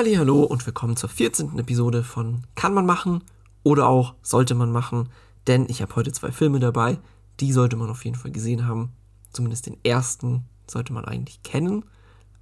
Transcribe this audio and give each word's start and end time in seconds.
Hallo 0.00 0.44
und 0.44 0.64
willkommen 0.64 0.96
zur 0.96 1.08
14. 1.08 1.58
Episode 1.58 2.04
von 2.04 2.44
Kann 2.54 2.72
man 2.72 2.86
machen 2.86 3.24
oder 3.64 3.88
auch 3.88 4.14
sollte 4.22 4.54
man 4.54 4.70
machen, 4.70 5.08
denn 5.48 5.66
ich 5.68 5.82
habe 5.82 5.96
heute 5.96 6.12
zwei 6.12 6.30
Filme 6.30 6.60
dabei, 6.60 6.98
die 7.40 7.52
sollte 7.52 7.74
man 7.74 7.90
auf 7.90 8.04
jeden 8.04 8.16
Fall 8.16 8.30
gesehen 8.30 8.68
haben. 8.68 8.92
Zumindest 9.32 9.66
den 9.66 9.76
ersten 9.82 10.44
sollte 10.68 10.92
man 10.92 11.04
eigentlich 11.04 11.42
kennen, 11.42 11.84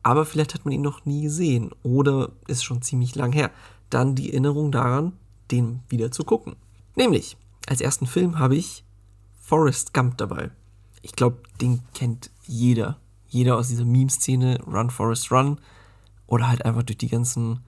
aber 0.03 0.27
vielleicht 0.27 0.53
hat 0.53 0.67
man 0.67 0.73
ihn 0.73 0.83
noch 0.83 1.07
nie 1.07 1.23
gesehen 1.23 1.71
oder 1.83 2.31
ist 2.47 2.63
schon 2.63 2.83
ziemlich 2.83 3.15
lang 3.15 3.33
her. 3.33 3.51
Dann 3.89 4.15
die 4.15 4.33
Erinnerung 4.33 4.71
daran, 4.71 5.15
den 5.51 5.81
wieder 5.89 6.13
zu 6.13 6.25
gucken. 6.25 6.57
Nämlich, 6.95 7.39
als 7.67 7.81
ersten 7.81 8.07
Film 8.07 8.39
habe 8.39 8.57
ich 8.57 8.85
Forrest 9.41 9.95
Gump 9.95 10.19
dabei. 10.19 10.51
Ich 11.01 11.13
glaube, 11.13 11.39
den 11.63 11.81
kennt 11.95 12.31
jeder. 12.45 12.99
Jeder 13.29 13.57
aus 13.57 13.69
dieser 13.69 13.87
Meme-Szene, 13.87 14.61
Run 14.67 14.91
Forrest 14.91 15.33
Run. 15.33 15.59
Oder 16.27 16.49
halt 16.49 16.65
einfach 16.65 16.83
durch 16.83 16.99
die 16.99 17.09
ganzen 17.09 17.61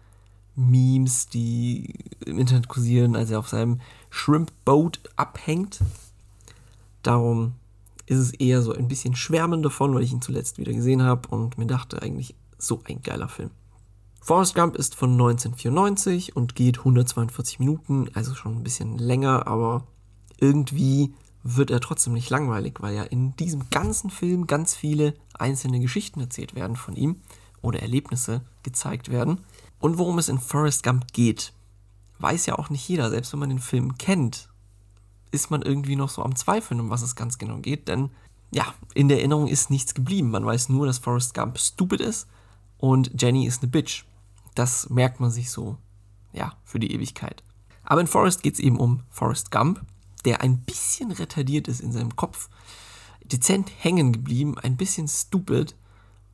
Memes, 0.56 1.28
die 1.28 1.94
im 2.26 2.38
Internet 2.38 2.68
kursieren, 2.68 3.14
als 3.14 3.30
er 3.30 3.38
auf 3.38 3.48
seinem 3.48 3.80
Shrimp 4.10 4.52
Boat 4.64 5.00
abhängt. 5.16 5.80
Darum 7.02 7.54
ist 8.06 8.18
es 8.18 8.32
eher 8.32 8.62
so 8.62 8.72
ein 8.72 8.88
bisschen 8.88 9.14
schwärmen 9.14 9.62
davon, 9.62 9.94
weil 9.94 10.02
ich 10.02 10.12
ihn 10.12 10.22
zuletzt 10.22 10.58
wieder 10.58 10.72
gesehen 10.72 11.02
habe 11.02 11.28
und 11.28 11.58
mir 11.58 11.66
dachte, 11.66 12.02
eigentlich 12.02 12.34
so 12.58 12.82
ein 12.88 13.02
geiler 13.02 13.28
Film. 13.28 13.50
Forrest 14.20 14.54
Gump 14.54 14.76
ist 14.76 14.94
von 14.94 15.12
1994 15.12 16.34
und 16.34 16.54
geht 16.54 16.78
142 16.78 17.60
Minuten, 17.60 18.10
also 18.14 18.34
schon 18.34 18.56
ein 18.56 18.62
bisschen 18.62 18.98
länger, 18.98 19.46
aber 19.46 19.86
irgendwie 20.38 21.14
wird 21.42 21.70
er 21.70 21.80
trotzdem 21.80 22.14
nicht 22.14 22.28
langweilig, 22.30 22.74
weil 22.80 22.94
ja 22.94 23.04
in 23.04 23.36
diesem 23.36 23.70
ganzen 23.70 24.10
Film 24.10 24.46
ganz 24.46 24.74
viele 24.74 25.14
einzelne 25.34 25.80
Geschichten 25.80 26.20
erzählt 26.20 26.54
werden 26.54 26.76
von 26.76 26.96
ihm 26.96 27.16
oder 27.62 27.80
Erlebnisse 27.80 28.42
gezeigt 28.62 29.10
werden. 29.10 29.40
Und 29.80 29.98
worum 29.98 30.18
es 30.18 30.28
in 30.28 30.38
Forrest 30.38 30.82
Gump 30.82 31.12
geht, 31.12 31.52
weiß 32.18 32.46
ja 32.46 32.58
auch 32.58 32.70
nicht 32.70 32.88
jeder. 32.88 33.10
Selbst 33.10 33.32
wenn 33.32 33.40
man 33.40 33.48
den 33.48 33.58
Film 33.58 33.96
kennt, 33.98 34.48
ist 35.30 35.50
man 35.50 35.62
irgendwie 35.62 35.96
noch 35.96 36.08
so 36.08 36.22
am 36.22 36.36
Zweifeln, 36.36 36.80
um 36.80 36.90
was 36.90 37.02
es 37.02 37.16
ganz 37.16 37.38
genau 37.38 37.58
geht. 37.58 37.88
Denn 37.88 38.10
ja, 38.50 38.74
in 38.94 39.08
der 39.08 39.18
Erinnerung 39.18 39.46
ist 39.46 39.70
nichts 39.70 39.94
geblieben. 39.94 40.30
Man 40.30 40.46
weiß 40.46 40.68
nur, 40.68 40.86
dass 40.86 40.98
Forrest 40.98 41.34
Gump 41.34 41.58
stupid 41.58 42.00
ist 42.00 42.26
und 42.78 43.20
Jenny 43.20 43.46
ist 43.46 43.62
eine 43.62 43.70
Bitch. 43.70 44.04
Das 44.54 44.88
merkt 44.90 45.20
man 45.20 45.30
sich 45.30 45.50
so, 45.50 45.76
ja, 46.32 46.54
für 46.64 46.78
die 46.78 46.92
Ewigkeit. 46.92 47.42
Aber 47.84 48.00
in 48.00 48.06
Forrest 48.06 48.42
geht 48.42 48.54
es 48.54 48.60
eben 48.60 48.78
um 48.78 49.02
Forrest 49.10 49.50
Gump, 49.50 49.84
der 50.24 50.40
ein 50.40 50.58
bisschen 50.58 51.12
retardiert 51.12 51.68
ist 51.68 51.80
in 51.80 51.92
seinem 51.92 52.16
Kopf, 52.16 52.48
dezent 53.24 53.70
hängen 53.78 54.12
geblieben, 54.12 54.58
ein 54.58 54.76
bisschen 54.76 55.08
stupid 55.08 55.74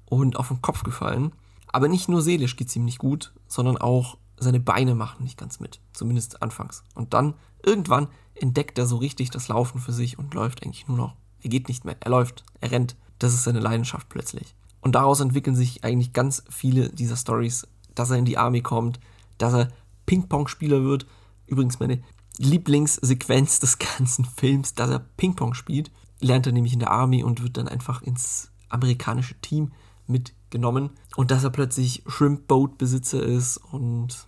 und 0.06 0.36
auf 0.36 0.48
den 0.48 0.62
Kopf 0.62 0.82
gefallen. 0.82 1.32
Aber 1.68 1.88
nicht 1.88 2.08
nur 2.08 2.22
seelisch 2.22 2.56
geht 2.56 2.68
es 2.68 2.76
ihm 2.76 2.84
nicht 2.84 2.98
gut, 2.98 3.32
sondern 3.48 3.76
auch 3.78 4.16
seine 4.36 4.60
Beine 4.60 4.94
machen 4.94 5.24
nicht 5.24 5.38
ganz 5.38 5.60
mit. 5.60 5.80
Zumindest 5.92 6.42
anfangs. 6.42 6.82
Und 6.94 7.14
dann, 7.14 7.34
irgendwann, 7.64 8.08
entdeckt 8.34 8.78
er 8.78 8.86
so 8.86 8.96
richtig 8.96 9.30
das 9.30 9.48
Laufen 9.48 9.80
für 9.80 9.92
sich 9.92 10.18
und 10.18 10.34
läuft 10.34 10.62
eigentlich 10.62 10.88
nur 10.88 10.96
noch. 10.96 11.14
Er 11.42 11.50
geht 11.50 11.68
nicht 11.68 11.84
mehr, 11.84 11.96
er 12.00 12.10
läuft, 12.10 12.44
er 12.60 12.70
rennt. 12.70 12.96
Das 13.18 13.34
ist 13.34 13.44
seine 13.44 13.60
Leidenschaft 13.60 14.08
plötzlich. 14.08 14.54
Und 14.80 14.94
daraus 14.94 15.20
entwickeln 15.20 15.56
sich 15.56 15.84
eigentlich 15.84 16.12
ganz 16.12 16.42
viele 16.48 16.90
dieser 16.90 17.16
Stories, 17.16 17.66
dass 17.94 18.10
er 18.10 18.18
in 18.18 18.24
die 18.24 18.38
Army 18.38 18.60
kommt, 18.60 19.00
dass 19.38 19.54
er 19.54 19.68
Ping-Pong-Spieler 20.06 20.82
wird. 20.82 21.06
Übrigens 21.46 21.80
meine 21.80 22.02
Lieblingssequenz 22.38 23.60
des 23.60 23.78
ganzen 23.98 24.24
Films, 24.24 24.74
dass 24.74 24.90
er 24.90 24.98
Ping-Pong 24.98 25.54
spielt. 25.54 25.90
Lernt 26.20 26.46
er 26.46 26.52
nämlich 26.52 26.72
in 26.72 26.80
der 26.80 26.90
Army 26.90 27.22
und 27.22 27.42
wird 27.42 27.56
dann 27.56 27.68
einfach 27.68 28.02
ins 28.02 28.50
amerikanische 28.68 29.34
Team 29.40 29.72
mitgenommen. 30.06 30.90
Und 31.16 31.30
dass 31.30 31.44
er 31.44 31.50
plötzlich 31.50 32.02
Shrimp 32.06 32.46
Boat 32.46 32.78
Besitzer 32.78 33.22
ist 33.22 33.56
und 33.56 34.26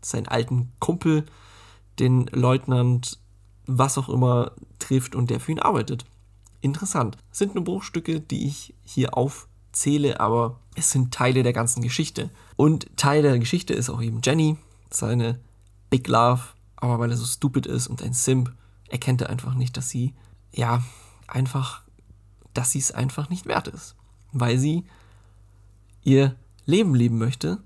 seinen 0.00 0.28
alten 0.28 0.72
Kumpel, 0.78 1.24
den 1.98 2.26
Leutnant, 2.26 3.18
was 3.66 3.98
auch 3.98 4.08
immer, 4.08 4.52
trifft 4.78 5.14
und 5.14 5.30
der 5.30 5.40
für 5.40 5.52
ihn 5.52 5.60
arbeitet. 5.60 6.04
Interessant. 6.60 7.16
Sind 7.30 7.54
nur 7.54 7.64
Bruchstücke, 7.64 8.20
die 8.20 8.46
ich 8.46 8.74
hier 8.82 9.16
aufzähle, 9.16 10.20
aber 10.20 10.60
es 10.74 10.90
sind 10.90 11.12
Teile 11.12 11.42
der 11.42 11.52
ganzen 11.52 11.82
Geschichte. 11.82 12.30
Und 12.56 12.96
Teil 12.96 13.22
der 13.22 13.38
Geschichte 13.38 13.74
ist 13.74 13.90
auch 13.90 14.00
eben 14.02 14.20
Jenny, 14.24 14.56
seine 14.90 15.40
Big 15.90 16.08
Love, 16.08 16.42
aber 16.76 16.98
weil 16.98 17.10
er 17.10 17.16
so 17.16 17.26
stupid 17.26 17.66
ist 17.66 17.86
und 17.86 18.02
ein 18.02 18.12
Simp, 18.12 18.52
erkennt 18.88 19.20
er 19.22 19.30
einfach 19.30 19.54
nicht, 19.54 19.76
dass 19.76 19.88
sie, 19.88 20.14
ja, 20.52 20.82
einfach, 21.26 21.82
dass 22.54 22.72
sie 22.72 22.78
es 22.78 22.92
einfach 22.92 23.28
nicht 23.28 23.46
wert 23.46 23.68
ist. 23.68 23.96
Weil 24.32 24.58
sie 24.58 24.84
ihr 26.02 26.36
Leben 26.64 26.94
leben 26.94 27.18
möchte 27.18 27.58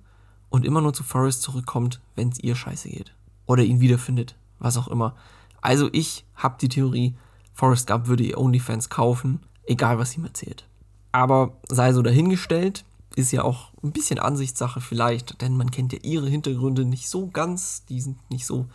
und 0.49 0.65
immer 0.65 0.81
nur 0.81 0.95
zu 0.95 1.03
Forrest 1.03 1.43
zurückkommt, 1.43 2.01
wenn 2.15 2.31
es 2.31 2.39
ihr 2.41 2.55
scheiße 2.55 2.89
geht. 2.89 3.15
Oder 3.47 3.63
ihn 3.65 3.81
wiederfindet, 3.81 4.37
was 4.59 4.77
auch 4.77 4.89
immer. 4.89 5.15
Also 5.61 5.89
ich 5.93 6.25
habe 6.35 6.57
die 6.61 6.69
Theorie, 6.69 7.15
Forrest 7.53 7.87
Gump 7.87 8.07
würde 8.07 8.25
ihr 8.25 8.39
OnlyFans 8.39 8.89
kaufen, 8.89 9.41
egal 9.67 9.99
was 9.99 10.17
ihm 10.17 10.25
erzählt. 10.25 10.67
Aber 11.13 11.57
sei 11.69 11.93
so 11.93 12.03
dahingestellt, 12.03 12.85
ist 13.15 13.33
ja 13.33 13.43
auch 13.43 13.73
ein 13.83 13.93
bisschen 13.93 14.19
Ansichtssache 14.19 14.81
vielleicht, 14.81 15.41
denn 15.41 15.57
man 15.57 15.71
kennt 15.71 15.93
ja 15.93 15.99
ihre 16.03 16.29
Hintergründe 16.29 16.85
nicht 16.85 17.09
so 17.09 17.29
ganz, 17.29 17.85
die 17.87 18.01
sind 18.01 18.19
nicht 18.31 18.47
so 18.47 18.67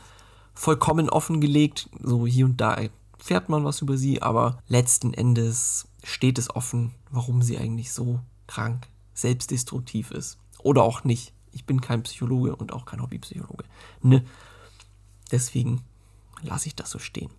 vollkommen 0.53 1.09
offengelegt. 1.09 1.89
So 2.01 2.25
hier 2.25 2.45
und 2.45 2.59
da 2.59 2.73
erfährt 2.73 3.49
man 3.49 3.63
was 3.63 3.81
über 3.81 3.97
sie, 3.97 4.21
aber 4.21 4.57
letzten 4.67 5.13
Endes 5.13 5.87
steht 6.03 6.39
es 6.39 6.53
offen, 6.53 6.91
warum 7.11 7.43
sie 7.43 7.57
eigentlich 7.57 7.91
so 7.91 8.19
krank, 8.47 8.87
selbstdestruktiv 9.13 10.11
ist. 10.11 10.37
Oder 10.59 10.83
auch 10.83 11.03
nicht. 11.03 11.33
Ich 11.51 11.65
bin 11.65 11.81
kein 11.81 12.03
Psychologe 12.03 12.55
und 12.55 12.71
auch 12.71 12.85
kein 12.85 13.01
Hobbypsychologe. 13.01 13.65
Ne? 14.01 14.23
Deswegen 15.31 15.81
lasse 16.41 16.67
ich 16.67 16.75
das 16.75 16.91
so 16.91 16.99
stehen. 16.99 17.31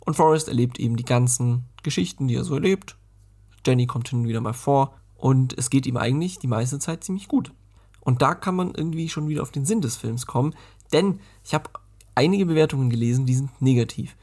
Und 0.00 0.14
Forrest 0.14 0.48
erlebt 0.48 0.78
eben 0.78 0.96
die 0.96 1.04
ganzen 1.04 1.64
Geschichten, 1.82 2.28
die 2.28 2.34
er 2.34 2.44
so 2.44 2.54
erlebt. 2.54 2.96
Jenny 3.66 3.86
kommt 3.86 4.08
hin 4.08 4.20
und 4.20 4.28
wieder 4.28 4.40
mal 4.40 4.52
vor 4.52 4.94
und 5.16 5.56
es 5.56 5.70
geht 5.70 5.86
ihm 5.86 5.96
eigentlich 5.96 6.38
die 6.38 6.46
meiste 6.46 6.78
Zeit 6.78 7.04
ziemlich 7.04 7.28
gut. 7.28 7.52
Und 8.00 8.20
da 8.20 8.34
kann 8.34 8.54
man 8.54 8.74
irgendwie 8.74 9.08
schon 9.08 9.28
wieder 9.28 9.42
auf 9.42 9.50
den 9.50 9.64
Sinn 9.64 9.80
des 9.80 9.96
Films 9.96 10.26
kommen, 10.26 10.54
denn 10.92 11.20
ich 11.42 11.54
habe 11.54 11.70
einige 12.14 12.44
Bewertungen 12.44 12.90
gelesen, 12.90 13.24
die 13.24 13.34
sind 13.34 13.62
negativ, 13.62 14.16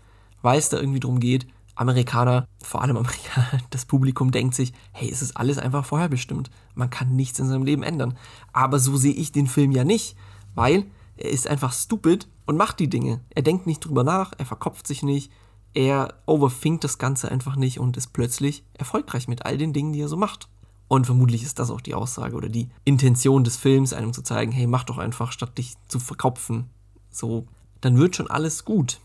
weil 0.44 0.60
es 0.60 0.70
da 0.70 0.78
irgendwie 0.78 1.00
darum 1.00 1.20
geht, 1.20 1.48
Amerikaner, 1.76 2.48
vor 2.62 2.82
allem 2.82 2.98
Amerikaner, 2.98 3.62
das 3.70 3.86
Publikum 3.86 4.32
denkt 4.32 4.56
sich, 4.56 4.74
hey, 4.92 5.10
es 5.10 5.22
ist 5.22 5.38
alles 5.38 5.58
einfach 5.58 5.86
vorherbestimmt. 5.86 6.50
Man 6.76 6.90
kann 6.90 7.16
nichts 7.16 7.40
in 7.40 7.48
seinem 7.48 7.64
Leben 7.64 7.84
ändern. 7.84 8.18
Aber 8.54 8.80
so 8.80 8.98
sehe 8.98 9.14
ich 9.14 9.32
den 9.32 9.48
Film 9.48 9.72
ja 9.72 9.84
nicht, 9.84 10.16
weil 10.56 10.86
er 11.18 11.30
ist 11.30 11.48
einfach 11.48 11.74
stupid 11.74 12.28
und 12.46 12.58
macht 12.58 12.80
die 12.80 12.90
Dinge. 12.90 13.22
Er 13.30 13.42
denkt 13.42 13.68
nicht 13.68 13.80
drüber 13.80 14.04
nach, 14.04 14.34
er 14.38 14.46
verkopft 14.46 14.88
sich 14.88 15.04
nicht, 15.04 15.32
er 15.74 16.16
overthinkt 16.26 16.84
das 16.84 16.98
Ganze 16.98 17.32
einfach 17.32 17.56
nicht 17.56 17.80
und 17.80 17.96
ist 17.98 18.14
plötzlich 18.14 18.64
erfolgreich 18.74 19.28
mit 19.28 19.46
all 19.46 19.58
den 19.58 19.74
Dingen, 19.74 19.94
die 19.94 20.02
er 20.02 20.10
so 20.10 20.18
macht. 20.18 20.50
Und 20.88 21.06
vermutlich 21.06 21.44
ist 21.44 21.60
das 21.60 21.72
auch 21.72 21.80
die 21.80 21.94
Aussage 21.94 22.36
oder 22.36 22.50
die 22.50 22.68
Intention 22.84 23.46
des 23.46 23.56
Films, 23.56 23.94
einem 23.94 24.12
zu 24.12 24.24
zeigen, 24.24 24.52
hey, 24.52 24.68
mach 24.68 24.84
doch 24.84 24.98
einfach, 24.98 25.32
statt 25.32 25.58
dich 25.58 25.76
zu 25.88 26.00
verkopfen. 26.00 26.70
So 27.10 27.46
dann 27.82 27.98
wird 27.98 28.16
schon 28.16 28.30
alles 28.30 28.64
gut. 28.64 29.02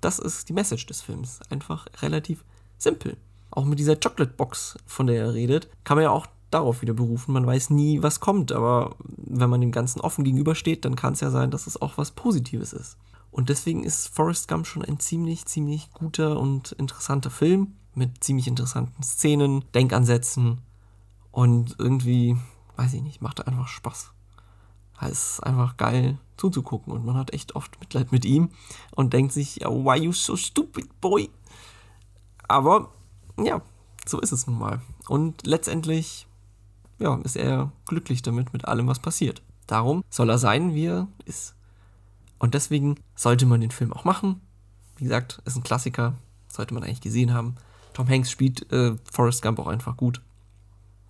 Das 0.00 0.18
ist 0.18 0.48
die 0.48 0.52
Message 0.52 0.86
des 0.86 1.02
Films. 1.02 1.40
Einfach 1.50 1.86
relativ 2.02 2.44
simpel. 2.78 3.16
Auch 3.50 3.64
mit 3.64 3.78
dieser 3.78 3.96
Chocolate 3.96 4.32
Box, 4.36 4.76
von 4.86 5.06
der 5.06 5.24
er 5.24 5.34
redet, 5.34 5.68
kann 5.84 5.96
man 5.96 6.04
ja 6.04 6.10
auch 6.10 6.26
darauf 6.50 6.82
wieder 6.82 6.94
berufen. 6.94 7.32
Man 7.32 7.46
weiß 7.46 7.70
nie, 7.70 8.02
was 8.02 8.20
kommt, 8.20 8.52
aber 8.52 8.96
wenn 8.98 9.50
man 9.50 9.60
dem 9.60 9.72
Ganzen 9.72 10.00
offen 10.00 10.24
gegenübersteht, 10.24 10.84
dann 10.84 10.96
kann 10.96 11.14
es 11.14 11.20
ja 11.20 11.30
sein, 11.30 11.50
dass 11.50 11.66
es 11.66 11.80
auch 11.80 11.98
was 11.98 12.12
Positives 12.12 12.72
ist. 12.72 12.96
Und 13.30 13.48
deswegen 13.48 13.84
ist 13.84 14.08
Forrest 14.08 14.48
Gump 14.48 14.66
schon 14.66 14.84
ein 14.84 14.98
ziemlich, 14.98 15.46
ziemlich 15.46 15.92
guter 15.92 16.38
und 16.38 16.72
interessanter 16.72 17.30
Film 17.30 17.74
mit 17.94 18.22
ziemlich 18.24 18.48
interessanten 18.48 19.02
Szenen, 19.02 19.64
Denkansätzen 19.74 20.58
und 21.30 21.76
irgendwie, 21.78 22.36
weiß 22.76 22.94
ich 22.94 23.02
nicht, 23.02 23.20
macht 23.20 23.46
einfach 23.46 23.68
Spaß. 23.68 24.12
Es 25.02 25.32
ist 25.32 25.40
einfach 25.40 25.76
geil 25.76 26.18
zuzugucken 26.36 26.92
und 26.92 27.04
man 27.04 27.16
hat 27.16 27.32
echt 27.32 27.54
oft 27.54 27.78
Mitleid 27.80 28.12
mit 28.12 28.24
ihm 28.24 28.50
und 28.92 29.12
denkt 29.12 29.32
sich, 29.32 29.56
why 29.60 29.98
you 29.98 30.12
so 30.12 30.36
stupid, 30.36 31.00
boy? 31.00 31.30
Aber 32.48 32.90
ja, 33.38 33.62
so 34.06 34.20
ist 34.20 34.32
es 34.32 34.46
nun 34.46 34.58
mal. 34.58 34.80
Und 35.08 35.46
letztendlich 35.46 36.26
ja, 37.00 37.16
ist 37.24 37.36
er 37.36 37.72
glücklich 37.86 38.22
damit, 38.22 38.52
mit 38.52 38.66
allem, 38.66 38.86
was 38.86 38.98
passiert. 38.98 39.42
Darum 39.66 40.04
soll 40.10 40.30
er 40.30 40.38
sein, 40.38 40.74
wie 40.74 40.86
er 40.86 41.08
ist. 41.24 41.54
Und 42.38 42.54
deswegen 42.54 42.96
sollte 43.14 43.46
man 43.46 43.60
den 43.60 43.70
Film 43.70 43.92
auch 43.92 44.04
machen. 44.04 44.40
Wie 44.96 45.04
gesagt, 45.04 45.40
ist 45.44 45.56
ein 45.56 45.62
Klassiker, 45.62 46.14
sollte 46.48 46.74
man 46.74 46.82
eigentlich 46.82 47.00
gesehen 47.00 47.32
haben. 47.32 47.56
Tom 47.94 48.08
Hanks 48.08 48.30
spielt 48.30 48.70
äh, 48.72 48.96
Forrest 49.10 49.42
Gump 49.42 49.58
auch 49.58 49.66
einfach 49.66 49.96
gut. 49.96 50.20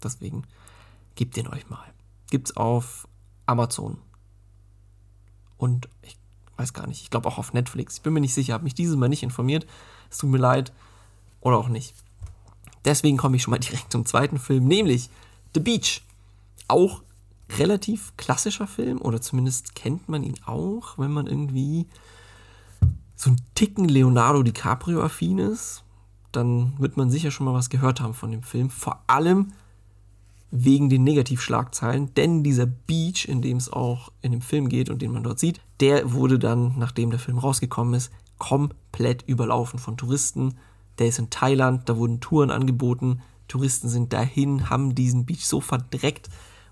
Deswegen 0.03 0.44
gebt 1.14 1.37
den 1.37 1.49
euch 1.49 1.69
mal. 1.69 1.85
Gibt's 2.31 2.56
auf 2.56 3.09
Amazon. 3.50 3.99
Und 5.58 5.88
ich 6.02 6.17
weiß 6.56 6.73
gar 6.73 6.87
nicht, 6.87 7.02
ich 7.02 7.11
glaube 7.11 7.29
auch 7.29 7.38
auf 7.38 7.52
Netflix. 7.52 7.97
Ich 7.97 8.02
bin 8.02 8.12
mir 8.12 8.20
nicht 8.20 8.35
sicher, 8.35 8.55
habe 8.55 8.64
mich 8.64 8.75
dieses 8.75 8.97
Mal 8.97 9.08
nicht 9.08 9.23
informiert. 9.23 9.67
Es 10.11 10.19
tut 10.19 10.31
mir 10.31 10.38
leid. 10.38 10.73
Oder 11.41 11.58
auch 11.58 11.69
nicht. 11.69 11.94
Deswegen 12.85 13.17
komme 13.17 13.37
ich 13.37 13.43
schon 13.43 13.50
mal 13.50 13.58
direkt 13.61 13.93
zum 13.93 14.06
zweiten 14.06 14.38
Film, 14.38 14.67
nämlich 14.67 15.11
The 15.55 15.61
Beach. 15.61 16.02
Auch 16.69 17.02
relativ 17.58 18.17
klassischer 18.17 18.69
Film 18.69 19.00
oder 19.00 19.20
zumindest 19.20 19.75
kennt 19.75 20.08
man 20.08 20.23
ihn 20.23 20.37
auch, 20.47 20.99
wenn 20.99 21.11
man 21.11 21.26
irgendwie 21.26 21.87
so 23.17 23.31
ein 23.31 23.41
Ticken 23.55 23.88
Leonardo 23.88 24.43
DiCaprio-affin 24.44 25.38
ist, 25.38 25.82
dann 26.32 26.75
wird 26.79 26.97
man 26.97 27.11
sicher 27.11 27.32
schon 27.32 27.47
mal 27.47 27.55
was 27.55 27.69
gehört 27.69 28.00
haben 28.00 28.14
von 28.14 28.31
dem 28.31 28.44
Film. 28.44 28.70
Vor 28.70 29.02
allem 29.08 29.52
wegen 30.50 30.88
den 30.88 31.05
Negativschlagzeilen, 31.05 32.12
denn 32.14 32.43
dieser 32.43 32.67
Beach, 32.67 33.26
in 33.29 33.41
dem 33.41 33.56
es 33.56 33.73
auch 33.73 34.11
in 34.20 34.32
dem 34.32 34.41
Film 34.41 34.69
geht 34.69 34.91
und 34.91 35.00
den 35.00 35.12
man 35.12 35.23
dort 35.23 35.38
sieht, 35.38 35.61
der 35.79 36.12
wurde 36.12 36.38
dann, 36.38 36.75
nachdem 36.79 37.11
der 37.11 37.20
Film 37.20 37.38
rausgekommen 37.38 37.94
ist, 37.94 38.11
komplett 38.38 39.23
überlaufen 39.29 39.79
von 39.79 39.97
Touristen. 39.97 40.55
Der 40.99 41.06
ist 41.06 41.19
in 41.19 41.31
Thailand, 41.31 41.88
da 41.88 41.97
wurden 41.97 42.20
Touren 42.20 42.50
angeboten, 42.50 43.23
Touristen 43.47 43.88
sind 43.88 44.12
dahin, 44.12 44.70
haben 44.70 44.94
diesen 44.94 45.26
Beach 45.26 45.47
so 45.47 45.61
verdreckt 45.61 46.29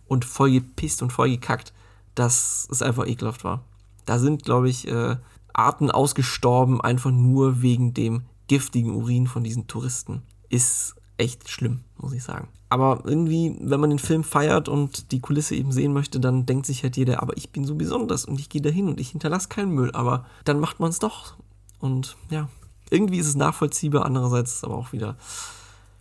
und 0.06 0.24
voll 0.24 0.52
gepisst 0.52 1.02
und 1.02 1.12
voll 1.12 1.30
gekackt, 1.30 1.72
dass 2.14 2.68
es 2.70 2.82
einfach 2.82 3.06
ekelhaft 3.06 3.44
war. 3.44 3.64
Da 4.06 4.18
sind, 4.18 4.44
glaube 4.44 4.68
ich, 4.68 4.88
äh, 4.88 5.16
Arten 5.52 5.90
ausgestorben, 5.90 6.80
einfach 6.80 7.10
nur 7.10 7.62
wegen 7.62 7.94
dem 7.94 8.22
giftigen 8.46 8.94
Urin 8.94 9.26
von 9.26 9.44
diesen 9.44 9.66
Touristen. 9.66 10.22
Ist 10.48 10.94
echt 11.18 11.48
schlimm, 11.50 11.80
muss 11.98 12.12
ich 12.12 12.22
sagen. 12.22 12.48
Aber 12.70 13.02
irgendwie, 13.04 13.56
wenn 13.60 13.80
man 13.80 13.90
den 13.90 13.98
Film 13.98 14.24
feiert 14.24 14.68
und 14.68 15.12
die 15.12 15.20
Kulisse 15.20 15.54
eben 15.54 15.72
sehen 15.72 15.92
möchte, 15.92 16.20
dann 16.20 16.46
denkt 16.46 16.66
sich 16.66 16.82
halt 16.82 16.96
jeder, 16.96 17.22
aber 17.22 17.36
ich 17.36 17.50
bin 17.50 17.64
so 17.64 17.74
besonders 17.74 18.24
und 18.24 18.38
ich 18.38 18.48
gehe 18.48 18.60
dahin 18.60 18.88
und 18.88 19.00
ich 19.00 19.10
hinterlasse 19.10 19.48
keinen 19.48 19.72
Müll. 19.72 19.90
Aber 19.92 20.26
dann 20.44 20.60
macht 20.60 20.80
man 20.80 20.90
es 20.90 20.98
doch. 20.98 21.36
Und 21.80 22.16
ja, 22.30 22.48
irgendwie 22.90 23.18
ist 23.18 23.26
es 23.26 23.36
nachvollziehbar, 23.36 24.04
andererseits 24.04 24.52
ist 24.52 24.56
es 24.58 24.64
aber 24.64 24.76
auch 24.76 24.92
wieder 24.92 25.16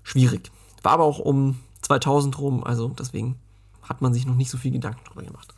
schwierig. 0.03 0.51
War 0.83 0.93
aber 0.93 1.05
auch 1.05 1.19
um 1.19 1.59
2000 1.81 2.37
rum, 2.39 2.63
also 2.63 2.89
deswegen 2.89 3.35
hat 3.81 4.01
man 4.01 4.13
sich 4.13 4.25
noch 4.25 4.35
nicht 4.35 4.49
so 4.49 4.57
viel 4.57 4.71
Gedanken 4.71 5.03
drüber 5.05 5.23
gemacht. 5.23 5.53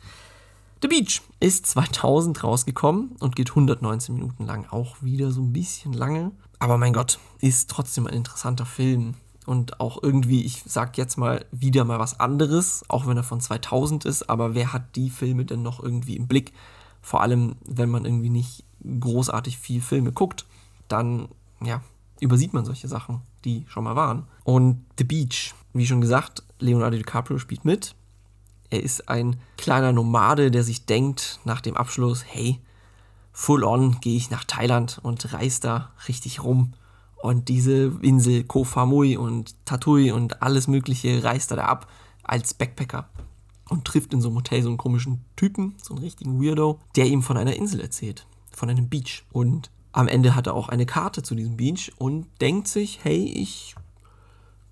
The 0.82 0.88
Beach 0.88 1.20
ist 1.40 1.66
2000 1.66 2.42
rausgekommen 2.42 3.16
und 3.20 3.36
geht 3.36 3.50
119 3.50 4.14
Minuten 4.14 4.46
lang. 4.46 4.66
Auch 4.70 4.96
wieder 5.02 5.30
so 5.30 5.42
ein 5.42 5.52
bisschen 5.52 5.92
lange. 5.92 6.32
Aber 6.58 6.78
mein 6.78 6.94
Gott, 6.94 7.18
ist 7.40 7.68
trotzdem 7.68 8.06
ein 8.06 8.14
interessanter 8.14 8.64
Film. 8.64 9.14
Und 9.46 9.80
auch 9.80 10.02
irgendwie, 10.02 10.44
ich 10.44 10.62
sag 10.66 10.98
jetzt 10.98 11.16
mal 11.16 11.44
wieder 11.50 11.84
mal 11.84 11.98
was 11.98 12.20
anderes, 12.20 12.84
auch 12.88 13.06
wenn 13.06 13.16
er 13.16 13.22
von 13.22 13.40
2000 13.40 14.04
ist. 14.04 14.28
Aber 14.28 14.54
wer 14.54 14.72
hat 14.72 14.96
die 14.96 15.10
Filme 15.10 15.44
denn 15.44 15.62
noch 15.62 15.82
irgendwie 15.82 16.16
im 16.16 16.28
Blick? 16.28 16.52
Vor 17.00 17.22
allem, 17.22 17.56
wenn 17.64 17.90
man 17.90 18.04
irgendwie 18.04 18.30
nicht 18.30 18.64
großartig 18.84 19.58
viel 19.58 19.80
Filme 19.80 20.12
guckt, 20.12 20.46
dann, 20.88 21.28
ja, 21.62 21.82
übersieht 22.20 22.52
man 22.52 22.64
solche 22.64 22.88
Sachen, 22.88 23.22
die 23.44 23.64
schon 23.68 23.84
mal 23.84 23.96
waren. 23.96 24.26
Und 24.44 24.84
The 24.98 25.04
Beach, 25.04 25.54
wie 25.72 25.86
schon 25.86 26.00
gesagt, 26.00 26.42
Leonardo 26.58 26.96
DiCaprio 26.96 27.38
spielt 27.38 27.64
mit. 27.64 27.94
Er 28.68 28.82
ist 28.82 29.08
ein 29.08 29.40
kleiner 29.56 29.92
Nomade, 29.92 30.50
der 30.50 30.62
sich 30.62 30.86
denkt 30.86 31.40
nach 31.44 31.60
dem 31.60 31.76
Abschluss, 31.76 32.24
hey, 32.26 32.60
full 33.32 33.64
on 33.64 34.00
gehe 34.00 34.16
ich 34.16 34.30
nach 34.30 34.44
Thailand 34.44 35.00
und 35.02 35.32
reise 35.32 35.60
da 35.60 35.92
richtig 36.08 36.42
rum. 36.42 36.72
Und 37.22 37.48
diese 37.48 37.92
Insel 38.02 38.44
Koh 38.44 38.64
Phamui 38.64 39.16
und 39.16 39.54
Tatui 39.66 40.10
und 40.10 40.42
alles 40.42 40.68
mögliche 40.68 41.22
reist 41.22 41.50
er 41.50 41.58
da 41.58 41.64
ab 41.66 41.88
als 42.22 42.54
Backpacker. 42.54 43.08
Und 43.68 43.84
trifft 43.84 44.12
in 44.12 44.20
so 44.20 44.28
einem 44.28 44.38
Hotel 44.38 44.62
so 44.62 44.68
einen 44.68 44.78
komischen 44.78 45.24
Typen, 45.36 45.76
so 45.80 45.94
einen 45.94 46.02
richtigen 46.02 46.42
Weirdo, 46.42 46.80
der 46.96 47.06
ihm 47.06 47.22
von 47.22 47.36
einer 47.36 47.54
Insel 47.54 47.80
erzählt, 47.80 48.26
von 48.50 48.68
einem 48.68 48.88
Beach. 48.88 49.24
Und 49.32 49.70
am 49.92 50.08
Ende 50.08 50.34
hat 50.34 50.46
er 50.46 50.54
auch 50.54 50.68
eine 50.68 50.86
Karte 50.86 51.22
zu 51.22 51.34
diesem 51.34 51.56
Beach 51.56 51.92
und 51.96 52.26
denkt 52.40 52.66
sich, 52.68 53.00
hey, 53.02 53.24
ich 53.24 53.76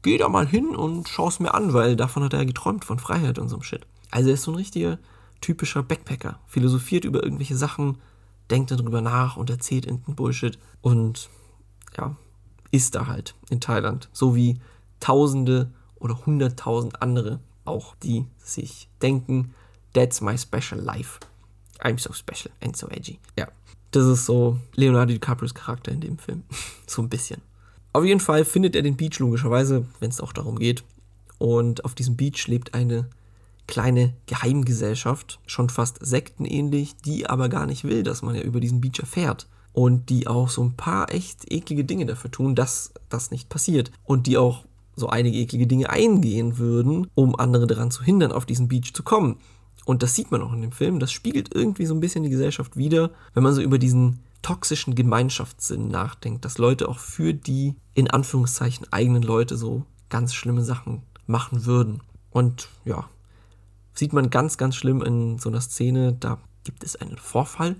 geh 0.02 0.18
da 0.18 0.28
mal 0.28 0.46
hin 0.46 0.74
und 0.74 1.08
schau 1.08 1.28
es 1.28 1.38
mir 1.38 1.54
an, 1.54 1.74
weil 1.74 1.96
davon 1.96 2.24
hat 2.24 2.32
er 2.32 2.46
geträumt, 2.46 2.84
von 2.84 2.98
Freiheit 2.98 3.38
und 3.38 3.48
so 3.48 3.56
einem 3.56 3.62
Shit. 3.62 3.86
Also 4.10 4.30
er 4.30 4.34
ist 4.34 4.42
so 4.42 4.52
ein 4.52 4.56
richtiger, 4.56 4.98
typischer 5.40 5.82
Backpacker. 5.82 6.38
Philosophiert 6.46 7.04
über 7.04 7.22
irgendwelche 7.22 7.56
Sachen, 7.56 7.98
denkt 8.50 8.70
darüber 8.70 9.00
nach 9.00 9.36
und 9.36 9.50
erzählt 9.50 9.86
irgendeinen 9.86 10.16
Bullshit 10.16 10.58
und 10.80 11.28
ja, 11.96 12.16
ist 12.70 12.94
da 12.94 13.06
halt 13.06 13.34
in 13.50 13.60
Thailand. 13.60 14.08
So 14.12 14.34
wie 14.34 14.60
Tausende 15.00 15.70
oder 15.96 16.26
Hunderttausend 16.26 17.02
andere 17.02 17.40
auch, 17.64 17.94
die 17.96 18.24
sich 18.38 18.88
denken, 19.02 19.54
that's 19.92 20.20
my 20.20 20.36
special 20.36 20.80
life. 20.80 21.20
I'm 21.80 21.98
so 21.98 22.12
special 22.12 22.52
and 22.60 22.76
so 22.76 22.88
edgy. 22.88 23.18
Ja, 23.36 23.48
das 23.92 24.06
ist 24.06 24.26
so 24.26 24.58
Leonardo 24.74 25.12
DiCaprios 25.12 25.54
Charakter 25.54 25.92
in 25.92 26.00
dem 26.00 26.18
Film. 26.18 26.42
so 26.86 27.02
ein 27.02 27.08
bisschen. 27.08 27.42
Auf 27.92 28.04
jeden 28.04 28.20
Fall 28.20 28.44
findet 28.44 28.76
er 28.76 28.82
den 28.82 28.96
Beach 28.96 29.18
logischerweise, 29.18 29.86
wenn 30.00 30.10
es 30.10 30.20
auch 30.20 30.32
darum 30.32 30.58
geht. 30.58 30.84
Und 31.38 31.84
auf 31.84 31.94
diesem 31.94 32.16
Beach 32.16 32.46
lebt 32.48 32.74
eine 32.74 33.08
kleine 33.66 34.14
Geheimgesellschaft, 34.26 35.40
schon 35.46 35.68
fast 35.68 35.98
sektenähnlich, 36.04 36.96
die 36.96 37.28
aber 37.28 37.48
gar 37.48 37.66
nicht 37.66 37.84
will, 37.84 38.02
dass 38.02 38.22
man 38.22 38.34
ja 38.34 38.42
über 38.42 38.60
diesen 38.60 38.80
Beach 38.80 38.98
erfährt. 38.98 39.46
Und 39.78 40.10
die 40.10 40.26
auch 40.26 40.48
so 40.48 40.60
ein 40.64 40.72
paar 40.72 41.14
echt 41.14 41.52
eklige 41.52 41.84
Dinge 41.84 42.04
dafür 42.04 42.32
tun, 42.32 42.56
dass 42.56 42.92
das 43.10 43.30
nicht 43.30 43.48
passiert. 43.48 43.92
Und 44.02 44.26
die 44.26 44.36
auch 44.36 44.64
so 44.96 45.08
einige 45.08 45.38
eklige 45.38 45.68
Dinge 45.68 45.88
eingehen 45.88 46.58
würden, 46.58 47.06
um 47.14 47.38
andere 47.38 47.68
daran 47.68 47.92
zu 47.92 48.02
hindern, 48.02 48.32
auf 48.32 48.44
diesen 48.44 48.66
Beach 48.66 48.92
zu 48.92 49.04
kommen. 49.04 49.36
Und 49.84 50.02
das 50.02 50.16
sieht 50.16 50.32
man 50.32 50.42
auch 50.42 50.52
in 50.52 50.62
dem 50.62 50.72
Film. 50.72 50.98
Das 50.98 51.12
spiegelt 51.12 51.54
irgendwie 51.54 51.86
so 51.86 51.94
ein 51.94 52.00
bisschen 52.00 52.24
die 52.24 52.28
Gesellschaft 52.28 52.76
wider, 52.76 53.12
wenn 53.34 53.44
man 53.44 53.54
so 53.54 53.62
über 53.62 53.78
diesen 53.78 54.18
toxischen 54.42 54.96
Gemeinschaftssinn 54.96 55.86
nachdenkt, 55.86 56.44
dass 56.44 56.58
Leute 56.58 56.88
auch 56.88 56.98
für 56.98 57.32
die 57.32 57.76
in 57.94 58.10
Anführungszeichen 58.10 58.92
eigenen 58.92 59.22
Leute 59.22 59.56
so 59.56 59.84
ganz 60.08 60.34
schlimme 60.34 60.64
Sachen 60.64 61.02
machen 61.28 61.66
würden. 61.66 62.00
Und 62.30 62.68
ja, 62.84 63.08
sieht 63.94 64.12
man 64.12 64.28
ganz, 64.30 64.58
ganz 64.58 64.74
schlimm 64.74 65.02
in 65.02 65.38
so 65.38 65.48
einer 65.48 65.60
Szene, 65.60 66.14
da 66.14 66.38
gibt 66.64 66.82
es 66.82 66.96
einen 66.96 67.16
Vorfall 67.16 67.76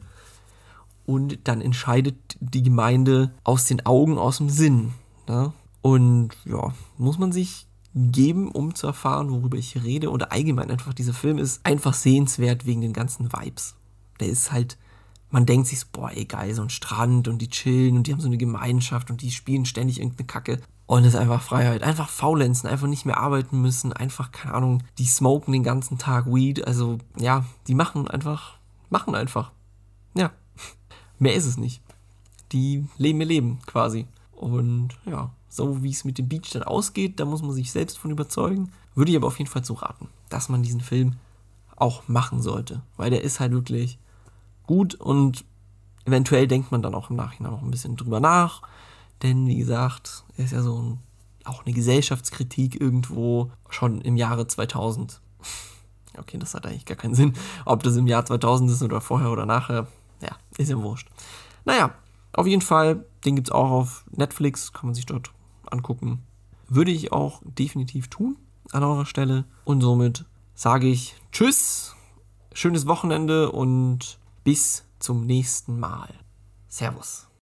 und 1.08 1.38
dann 1.44 1.62
entscheidet 1.62 2.36
die 2.38 2.62
Gemeinde 2.62 3.32
aus 3.42 3.64
den 3.64 3.86
Augen, 3.86 4.18
aus 4.18 4.36
dem 4.36 4.50
Sinn. 4.50 4.92
Ne? 5.26 5.54
Und 5.80 6.30
ja, 6.44 6.74
muss 6.98 7.18
man 7.18 7.32
sich 7.32 7.66
geben, 7.94 8.50
um 8.50 8.74
zu 8.74 8.86
erfahren, 8.86 9.30
worüber 9.30 9.56
ich 9.56 9.82
rede. 9.82 10.10
Oder 10.10 10.32
allgemein 10.32 10.70
einfach, 10.70 10.92
dieser 10.92 11.14
Film 11.14 11.38
ist 11.38 11.64
einfach 11.64 11.94
sehenswert 11.94 12.66
wegen 12.66 12.82
den 12.82 12.92
ganzen 12.92 13.32
Vibes. 13.32 13.74
Der 14.20 14.28
ist 14.28 14.52
halt 14.52 14.76
man 15.30 15.46
denkt 15.46 15.66
sich, 15.66 15.86
boah, 15.88 16.10
ey, 16.10 16.24
geil, 16.24 16.54
so 16.54 16.62
ein 16.62 16.70
Strand 16.70 17.28
und 17.28 17.38
die 17.38 17.48
chillen 17.48 17.96
und 17.96 18.06
die 18.06 18.12
haben 18.12 18.20
so 18.20 18.28
eine 18.28 18.38
Gemeinschaft 18.38 19.10
und 19.10 19.20
die 19.20 19.30
spielen 19.30 19.66
ständig 19.66 20.00
irgendeine 20.00 20.26
Kacke. 20.26 20.60
Und 20.86 21.04
es 21.04 21.14
ist 21.14 21.20
einfach 21.20 21.42
Freiheit. 21.42 21.82
Einfach 21.82 22.08
faulenzen, 22.08 22.68
einfach 22.68 22.86
nicht 22.86 23.04
mehr 23.04 23.18
arbeiten 23.18 23.60
müssen, 23.60 23.92
einfach, 23.92 24.32
keine 24.32 24.54
Ahnung, 24.54 24.82
die 24.96 25.04
smoken 25.04 25.52
den 25.52 25.62
ganzen 25.62 25.98
Tag 25.98 26.26
Weed. 26.26 26.66
Also, 26.66 26.98
ja, 27.18 27.44
die 27.66 27.74
machen 27.74 28.08
einfach, 28.08 28.58
machen 28.88 29.14
einfach. 29.14 29.52
Ja, 30.14 30.32
mehr 31.18 31.34
ist 31.34 31.46
es 31.46 31.56
nicht. 31.56 31.82
Die 32.52 32.86
leben 32.96 33.20
ihr 33.20 33.26
Leben 33.26 33.58
quasi. 33.66 34.06
Und 34.32 34.90
ja, 35.04 35.30
so 35.48 35.82
wie 35.82 35.90
es 35.90 36.04
mit 36.04 36.18
dem 36.18 36.28
Beach 36.28 36.50
dann 36.52 36.62
ausgeht, 36.62 37.18
da 37.20 37.24
muss 37.24 37.42
man 37.42 37.52
sich 37.52 37.72
selbst 37.72 37.98
von 37.98 38.10
überzeugen. 38.10 38.70
Würde 38.94 39.10
ich 39.10 39.16
aber 39.16 39.26
auf 39.26 39.38
jeden 39.38 39.50
Fall 39.50 39.64
so 39.64 39.74
raten, 39.74 40.08
dass 40.28 40.48
man 40.48 40.62
diesen 40.62 40.80
Film 40.80 41.16
auch 41.76 42.08
machen 42.08 42.42
sollte. 42.42 42.82
Weil 42.96 43.10
der 43.10 43.22
ist 43.22 43.40
halt 43.40 43.52
wirklich 43.52 43.98
gut 44.66 44.94
und 44.94 45.44
eventuell 46.04 46.48
denkt 46.48 46.72
man 46.72 46.82
dann 46.82 46.94
auch 46.94 47.10
im 47.10 47.16
Nachhinein 47.16 47.52
noch 47.52 47.62
ein 47.62 47.70
bisschen 47.70 47.96
drüber 47.96 48.20
nach. 48.20 48.62
Denn 49.22 49.46
wie 49.46 49.56
gesagt, 49.56 50.24
er 50.36 50.44
ist 50.44 50.52
ja 50.52 50.62
so 50.62 50.80
ein, 50.80 50.98
auch 51.44 51.64
eine 51.64 51.74
Gesellschaftskritik 51.74 52.80
irgendwo 52.80 53.50
schon 53.68 54.00
im 54.00 54.16
Jahre 54.16 54.46
2000. 54.46 55.20
Okay, 56.16 56.38
das 56.38 56.54
hat 56.54 56.66
eigentlich 56.66 56.84
gar 56.84 56.96
keinen 56.96 57.14
Sinn. 57.14 57.34
Ob 57.64 57.82
das 57.82 57.96
im 57.96 58.06
Jahr 58.06 58.24
2000 58.24 58.70
ist 58.70 58.82
oder 58.82 59.00
vorher 59.00 59.30
oder 59.30 59.46
nachher, 59.46 59.86
ja, 60.20 60.36
ist 60.56 60.70
ja 60.70 60.80
wurscht. 60.80 61.08
Naja, 61.64 61.94
auf 62.32 62.46
jeden 62.46 62.62
Fall, 62.62 63.04
den 63.24 63.36
gibt 63.36 63.48
es 63.48 63.52
auch 63.52 63.70
auf 63.70 64.04
Netflix, 64.10 64.72
kann 64.72 64.86
man 64.86 64.94
sich 64.94 65.06
dort 65.06 65.32
angucken. 65.70 66.22
Würde 66.68 66.90
ich 66.90 67.12
auch 67.12 67.42
definitiv 67.44 68.08
tun 68.08 68.36
an 68.72 68.84
eurer 68.84 69.06
Stelle. 69.06 69.44
Und 69.64 69.80
somit 69.80 70.24
sage 70.54 70.86
ich 70.86 71.14
Tschüss, 71.32 71.94
schönes 72.52 72.86
Wochenende 72.86 73.52
und 73.52 74.18
bis 74.44 74.84
zum 74.98 75.26
nächsten 75.26 75.78
Mal. 75.78 76.08
Servus. 76.68 77.27